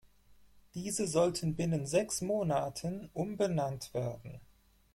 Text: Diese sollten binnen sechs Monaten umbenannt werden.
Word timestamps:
Diese 0.73 1.05
sollten 1.05 1.55
binnen 1.55 1.85
sechs 1.85 2.21
Monaten 2.21 3.11
umbenannt 3.13 3.93
werden. 3.93 4.41